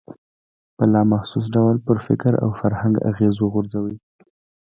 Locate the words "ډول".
1.55-1.75